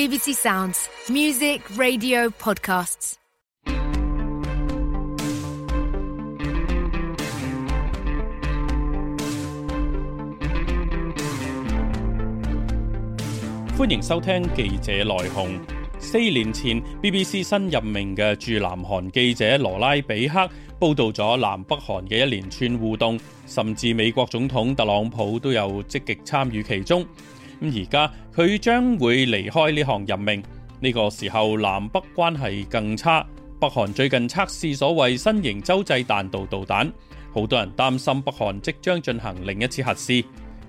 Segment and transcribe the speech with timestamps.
[0.00, 3.16] BBC Sounds, music, radio, podcasts.
[13.76, 15.60] 歡迎收聽記者來鴻。
[15.98, 27.04] 四年前，BBC 新任命嘅駐南韓記者羅拉比克報道咗南北韓嘅一連串互動，甚至美國總統特朗普都有積極參與其中。
[27.60, 30.42] 咁而家佢將會離開呢項任命，
[30.80, 33.26] 呢個時候南北關係更差。
[33.60, 36.90] 北韓最近測試所謂新型洲際彈道導彈，
[37.34, 40.24] 好多人擔心北韓即將進行另一次核試。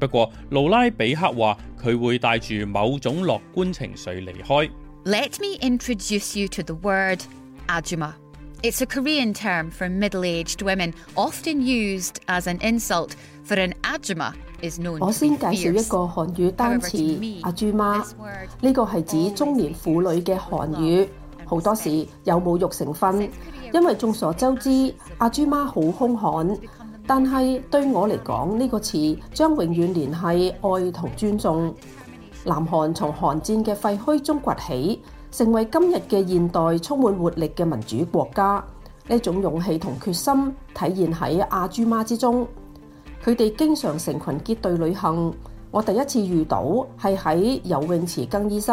[0.00, 4.70] 不過，盧拉比克話佢會帶住某種樂觀情緒離開。
[5.04, 7.20] Let me introduce you to the word
[7.68, 8.14] ajuma.
[8.62, 14.32] It's a Korean term for middle-aged women, often used as an insult for an ajuma
[14.99, 15.87] 我 to 先 be 介紹一 fierce.
[15.89, 21.07] 個韓語單 However, to 詞 me, 阿豬媽 this word，呢個係指中年婦女嘅韓語，
[21.45, 23.29] 好多時有侮辱成分。
[23.73, 26.57] 因為眾所周知，阿豬媽好兇悍，
[27.05, 31.73] 但係對我嚟講，呢個詞將永遠聯繫愛同尊重。
[32.45, 35.01] 南韓從韓戰嘅廢墟中崛起，
[35.31, 38.63] 成為今日嘅現代充滿活力嘅民主國家。
[39.09, 42.47] 呢種勇氣同決心體現喺阿豬媽之中。
[43.24, 45.32] 佢哋經常成群結隊旅行。
[45.70, 46.62] 我第一次遇到
[47.00, 48.70] 係喺游泳池更衣室，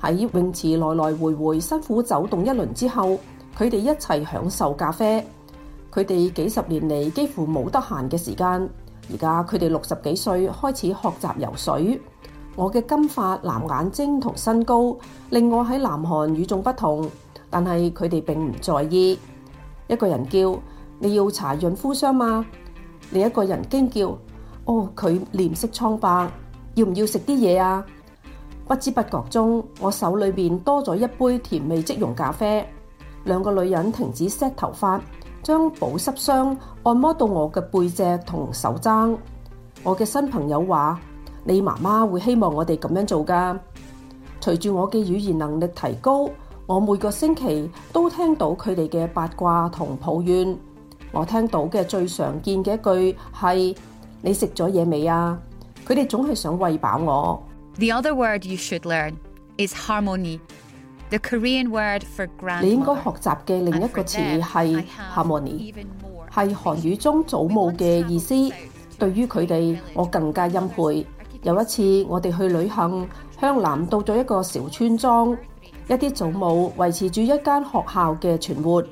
[0.00, 3.18] 喺泳池來來回回辛苦走動一輪之後，
[3.56, 5.24] 佢哋一齊享受咖啡。
[5.92, 8.68] 佢哋幾十年嚟幾乎冇得閒嘅時間，
[9.10, 12.00] 而家佢哋六十幾歲開始學習游水。
[12.56, 14.94] 我嘅金髮、藍眼睛同身高
[15.30, 17.08] 令我喺南韓與眾不同，
[17.48, 19.18] 但係佢哋並唔在意。
[19.88, 20.58] 一個人叫
[20.98, 22.44] 你要搽潤膚霜嗎？
[23.12, 24.18] 另一個人驚叫：
[24.64, 26.30] 哦，佢臉色蒼白，
[26.74, 27.84] 要唔要食啲嘢啊？
[28.68, 32.64] 不知不覺中，我手裏邊多咗一杯甜味即溶咖啡。
[33.24, 35.00] 兩個女人停止 set 頭髮，
[35.42, 39.16] 將保濕霜按摩到我嘅背脊同手踭。
[39.82, 40.98] 我嘅新朋友話：
[41.44, 43.58] 你媽媽會希望我哋咁樣做㗎。
[44.40, 46.30] 隨住我嘅語言能力提高，
[46.66, 50.56] 我每個星期都聽到佢哋嘅八卦同抱怨。
[51.12, 53.76] 我聽到嘅最常見嘅一句係
[54.22, 55.38] 你食咗嘢未啊？
[55.86, 57.42] 佢哋總係想餵飽我。
[57.78, 59.14] The other word you should learn
[59.56, 60.38] is harmony,
[61.08, 62.60] the Korean word for grandmother.
[62.62, 64.84] 你應該學習嘅另一個詞係
[65.14, 65.74] harmony，
[66.32, 68.34] 係韓語中祖母嘅意思。
[68.98, 71.06] 對於佢哋，我更加欽佩。
[71.42, 73.08] 有一次我哋去旅行，
[73.40, 75.36] 向南到咗一個小村莊，
[75.88, 78.84] 一啲祖母維持住一間學校嘅存活。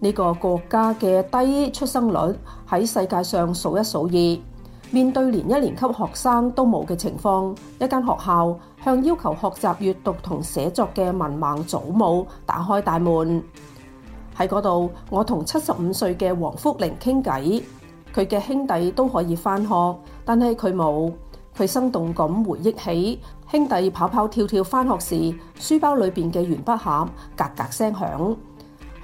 [0.00, 2.36] 呢、個國家嘅低出生率
[2.68, 4.38] 喺世界上數一數二。
[4.90, 13.42] 面對連一年級學生都冇嘅情況，一間學校向要求學習閱讀同寫作嘅文盲祖母打開大門。
[14.36, 17.62] 喺嗰度，我同七十五歲嘅黃福玲傾偈。
[18.14, 19.68] 佢嘅兄弟都可以返學，
[20.24, 21.10] 但係佢冇。
[21.56, 28.36] 佢生動咁回憶起兄弟跑跑跳跳返學時，書包裏邊嘅鉛筆盒格格聲響。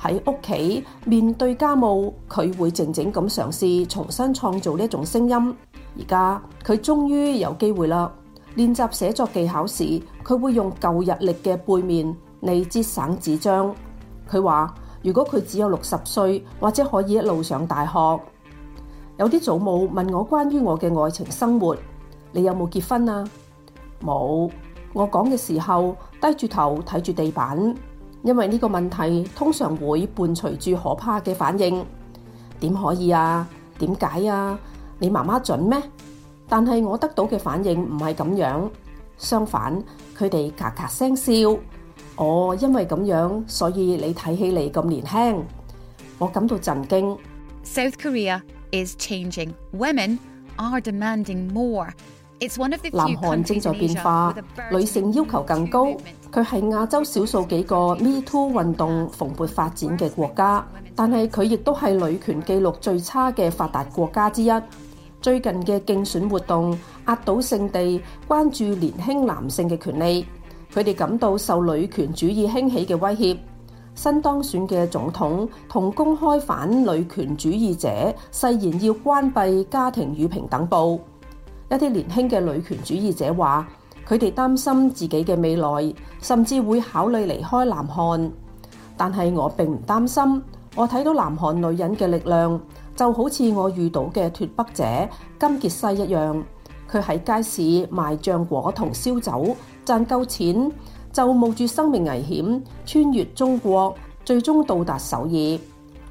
[0.02, 5.56] 喺屋企面對家務，佢會靜靜咁嘗試重新創造呢一種聲音。
[5.98, 8.10] 而家佢終於有機會啦！
[8.56, 13.74] 練習寫作技巧時，佢會用舊日曆嘅背面嚟節省紙張。
[14.30, 17.92] 佢話：如果佢只有六十歲，或者可以一路上大學。
[19.18, 21.76] 有啲祖母問我關於我嘅愛情生活，
[22.32, 23.24] 你有冇結婚啊？
[24.02, 24.50] 冇。
[24.92, 27.74] 我講嘅時候低住頭睇住地板，
[28.22, 31.84] 因為呢個問題通常會伴隨住可怕嘅反應。
[32.60, 33.48] 點可以啊？
[33.78, 34.58] 點解啊？
[34.98, 35.80] 你媽媽準咩？
[36.48, 38.68] 但係我得到嘅反應唔係咁樣，
[39.16, 39.82] 相反，
[40.18, 41.32] 佢哋咔咔聲笑。
[42.16, 45.42] 哦，因為咁樣，所以你睇起嚟咁年輕，
[46.18, 47.16] 我感到震驚。
[47.64, 48.42] South Korea
[48.72, 49.52] is changing.
[49.72, 50.18] Women
[50.56, 51.90] are demanding more.
[52.92, 54.34] 南韓正在變化
[54.72, 55.86] 女性要求更高。
[56.32, 60.64] 佢係亞洲少數幾個 Me Too 運動蓬勃發展嘅國家，
[60.94, 64.50] 但係佢亦都係女權記錄最差嘅發達國家之一。
[65.20, 70.24] 最近嘅競選活動壓倒性地關注年輕男性嘅權利，
[70.72, 73.36] 佢哋感到受女權主義興起嘅威脅。
[73.94, 77.88] 新當選嘅總統同公開反女權主義者
[78.32, 81.00] 誓言要關閉家庭與平等部。
[81.69, 83.67] 一啲年輕嘅女權主義者話，
[84.07, 88.31] 佢哋擔心自己嘅未來，甚至會考慮離開南韓。
[88.95, 90.41] 但係我並唔擔心，
[90.75, 92.59] 我睇到南韓女人嘅力量，
[92.95, 94.83] 就好似我遇到嘅脫北者
[95.39, 96.43] 金傑西一樣，
[96.89, 99.55] 佢喺街市賣醬果同燒酒，
[99.85, 100.71] 賺夠錢
[101.11, 103.93] 就冒住生命危險穿越中國，
[104.23, 105.59] 最終到達首爾。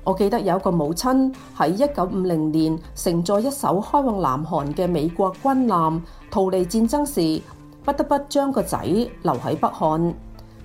[0.04, 6.02] 我記得有個母親喺一九五零年乘坐一艘開往南韓嘅美國軍艦
[6.32, 7.42] 逃離戰爭時，
[7.84, 10.14] 不得不將個仔留喺北韓。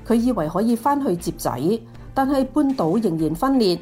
[0.06, 1.50] 佢以為可以翻去接仔，
[2.14, 3.78] 但係半島仍然分裂。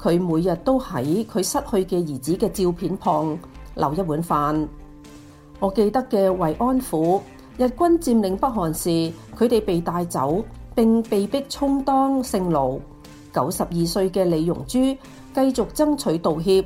[0.00, 3.38] 佢每日都喺佢失去嘅兒子嘅照片旁
[3.74, 4.66] 留一碗飯。
[5.58, 7.20] 我記得嘅慰安婦，
[7.56, 10.44] 日軍佔領北韓時，佢哋被帶走
[10.74, 12.80] 並被逼充當性奴。
[13.36, 16.64] 九十二歲嘅李容珠繼續爭取道歉，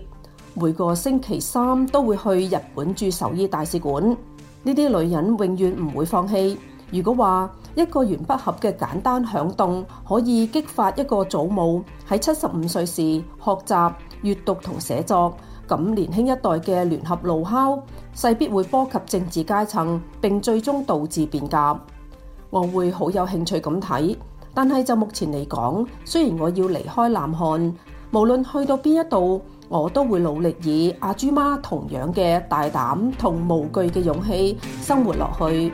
[0.54, 4.16] 每個星期三都會去日本駐首尔大使館。
[4.62, 6.56] 呢啲女人永遠唔會放棄。
[6.92, 13.02] 如果話一個鉛筆盒嘅簡單響動可以激發一個祖母喺七十五歲時
[13.42, 13.92] 學習
[14.22, 15.32] 閱讀同寫作，
[15.68, 17.82] 咁年輕一代嘅聯合怒敲
[18.14, 21.80] 勢必會波及政治階層，並最終導致變革。
[22.50, 24.16] 我會好有興趣咁睇，
[24.53, 27.73] 但系就目前嚟讲，虽然我要离开南韩，
[28.11, 35.71] 无论去到边一度，我都会努力以阿朱妈同样嘅大胆同无惧嘅勇气生活落去。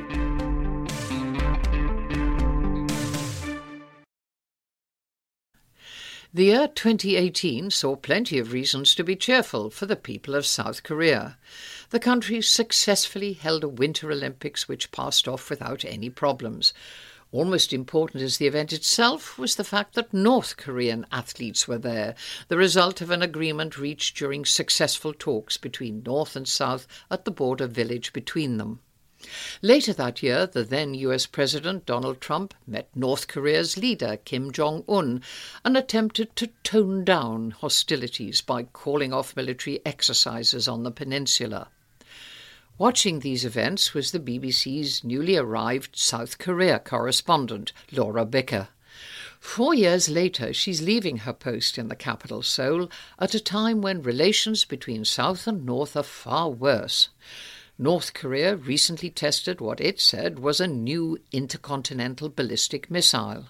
[6.34, 10.82] The year 2018 saw plenty of reasons to be cheerful for the people of South
[10.82, 11.36] Korea.
[11.90, 16.72] The country successfully held a Winter Olympics which passed off without any problems.
[17.33, 22.15] Almost important as the event itself was the fact that North Korean athletes were there,
[22.47, 27.31] the result of an agreement reached during successful talks between North and South at the
[27.31, 28.79] border village between them.
[29.61, 34.85] Later that year, the then US President Donald Trump met North Korea's leader Kim Jong
[34.89, 35.21] un
[35.65, 41.71] and attempted to tone down hostilities by calling off military exercises on the peninsula.
[42.79, 48.69] Watching these events was the BBC's newly arrived South Korea correspondent, Laura Bicker.
[49.41, 54.03] Four years later, she's leaving her post in the capital, Seoul, at a time when
[54.03, 57.09] relations between South and North are far worse.
[57.79, 63.47] North Korea recently tested what it said was a new intercontinental ballistic missile,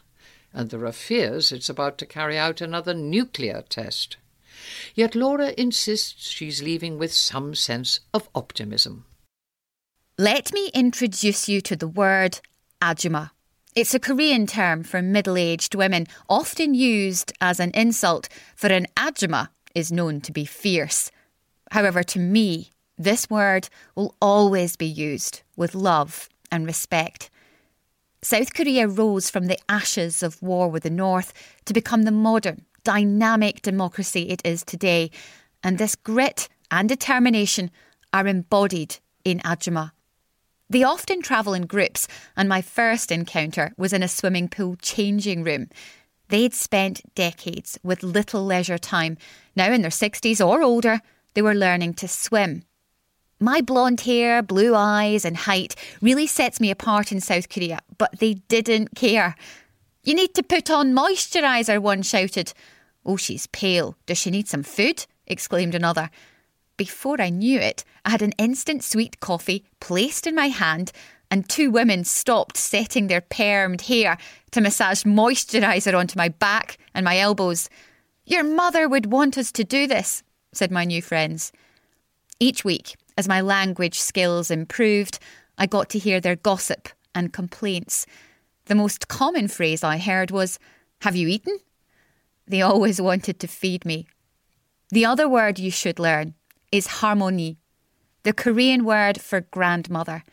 [0.52, 4.18] and there are fears it's about to carry out another nuclear test.
[4.94, 9.04] Yet Laura insists she's leaving with some sense of optimism.
[10.18, 12.40] Let me introduce you to the word
[12.80, 13.32] ajuma.
[13.74, 18.86] It's a Korean term for middle aged women, often used as an insult, for an
[18.96, 21.10] ajuma is known to be fierce.
[21.70, 27.28] However, to me, this word will always be used with love and respect.
[28.22, 31.34] South Korea rose from the ashes of war with the North
[31.66, 35.10] to become the modern, dynamic democracy it is today,
[35.62, 37.70] and this grit and determination
[38.14, 39.92] are embodied in Ajuma.
[40.68, 45.44] They often travel in groups, and my first encounter was in a swimming pool changing
[45.44, 45.68] room.
[46.28, 49.16] They'd spent decades with little leisure time.
[49.54, 51.00] Now, in their 60s or older,
[51.34, 52.64] they were learning to swim
[53.38, 58.18] my blonde hair, blue eyes, and height really sets me apart in South Korea, but
[58.18, 59.36] they didn't care.
[60.04, 62.52] You need to put on moisturiser, one shouted.
[63.04, 63.96] Oh, she's pale.
[64.06, 65.06] Does she need some food?
[65.26, 66.10] exclaimed another.
[66.76, 70.92] Before I knew it, I had an instant sweet coffee placed in my hand,
[71.30, 74.18] and two women stopped setting their permed hair
[74.50, 77.70] to massage moisturiser onto my back and my elbows.
[78.26, 81.50] Your mother would want us to do this, said my new friends.
[82.38, 85.18] Each week, as my language skills improved,
[85.56, 88.06] I got to hear their gossip and complaints.
[88.66, 90.58] The most common phrase I heard was,
[91.00, 91.58] Have you eaten?
[92.46, 94.06] They always wanted to feed me.
[94.90, 96.34] The other word you should learn
[96.72, 97.56] is halmoni,
[98.22, 100.24] the Korean word for grandmother.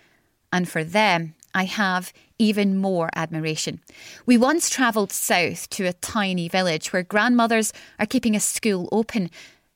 [0.52, 3.80] And for them, I have even more admiration.
[4.26, 9.30] We once travelled south to a tiny village where grandmothers are keeping a school open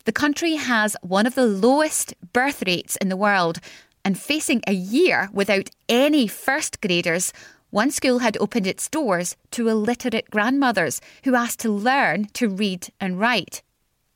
[0.07, 3.59] the country has one of the lowest birth rates in the world,
[4.05, 7.33] and facing a year without any first graders,
[7.71, 12.87] one school had opened its doors to illiterate grandmothers who asked to learn to read
[13.01, 13.61] and write.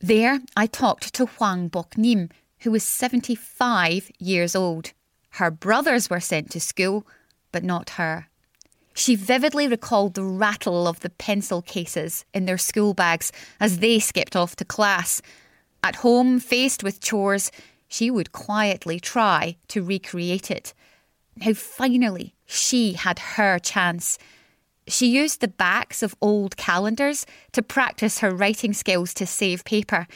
[0.02, 2.30] There, I talked to Hwang Bok Nim,
[2.62, 4.94] who was 75 years old.
[5.32, 7.06] Her brothers were sent to school,
[7.52, 8.28] but not her.
[8.94, 14.00] She vividly recalled the rattle of the pencil cases in their school bags as they
[14.00, 15.22] skipped off to class
[15.84, 17.52] at home, faced with chores,
[17.88, 20.74] she would quietly try to recreate it.
[21.36, 24.18] Now, finally, she had her chance.
[24.88, 30.08] She used the backs of old calendars to practice her writing skills to save paper.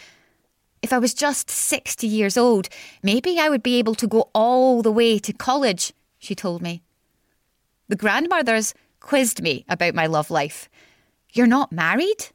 [0.82, 2.70] If I was just 60 years old,
[3.02, 6.84] maybe I would be able to go all the way to college, she told me.
[7.88, 10.70] The grandmothers quizzed me about my love life.
[11.34, 12.30] You're not married?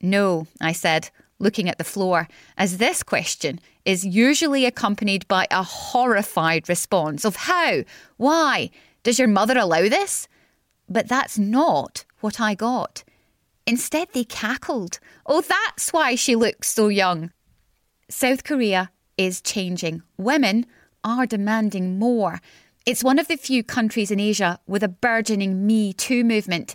[0.00, 5.62] No, I said, looking at the floor, as this question is usually accompanied by a
[5.62, 7.84] horrified response of how,
[8.16, 8.70] why,
[9.02, 10.26] does your mother allow this?
[10.88, 13.04] But that's not what I got.
[13.66, 14.98] Instead, they cackled.
[15.26, 17.30] Oh, that's why she looks so young.
[18.10, 20.02] South Korea is changing.
[20.18, 20.66] Women
[21.02, 22.40] are demanding more.
[22.84, 26.74] It's one of the few countries in Asia with a burgeoning Me Too movement.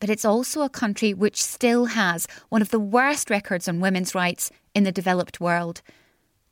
[0.00, 4.14] But it's also a country which still has one of the worst records on women's
[4.14, 5.80] rights in the developed world.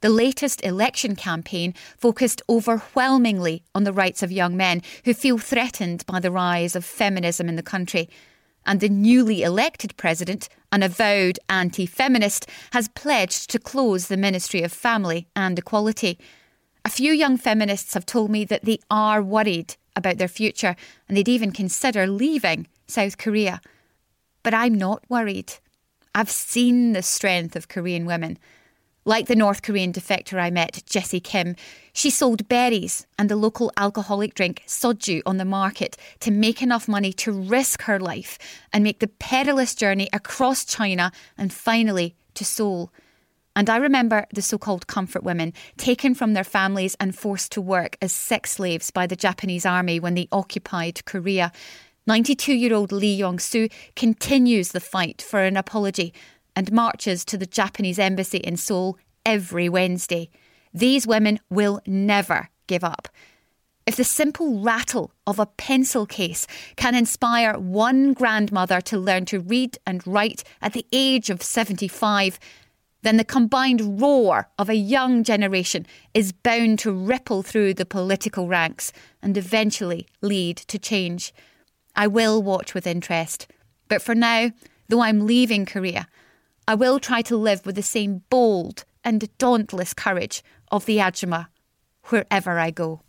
[0.02, 6.04] The latest election campaign focused overwhelmingly on the rights of young men who feel threatened
[6.06, 8.08] by the rise of feminism in the country.
[8.66, 14.62] And the newly elected president, an avowed anti feminist, has pledged to close the Ministry
[14.62, 16.18] of Family and Equality.
[16.84, 20.76] A few young feminists have told me that they are worried about their future
[21.08, 23.60] and they'd even consider leaving South Korea.
[24.42, 25.54] But I'm not worried.
[26.14, 28.38] I've seen the strength of Korean women.
[29.08, 31.54] Like the North Korean defector I met, Jessie Kim,
[31.92, 36.88] she sold berries and the local alcoholic drink soju on the market to make enough
[36.88, 38.36] money to risk her life
[38.72, 42.90] and make the perilous journey across China and finally to Seoul.
[43.54, 47.60] And I remember the so called comfort women taken from their families and forced to
[47.60, 51.52] work as sex slaves by the Japanese army when they occupied Korea.
[52.08, 56.12] 92 year old Lee Yong Soo continues the fight for an apology
[56.56, 60.30] and marches to the Japanese embassy in Seoul every Wednesday.
[60.72, 63.08] These women will never give up.
[63.86, 69.38] If the simple rattle of a pencil case can inspire one grandmother to learn to
[69.38, 72.40] read and write at the age of 75,
[73.02, 78.48] then the combined roar of a young generation is bound to ripple through the political
[78.48, 81.32] ranks and eventually lead to change.
[81.94, 83.46] I will watch with interest.
[83.88, 84.50] But for now,
[84.88, 86.08] though I'm leaving Korea,
[86.68, 90.42] I will try to live with the same bold and dauntless courage
[90.72, 91.46] of the Ajumma
[92.06, 93.02] wherever I go.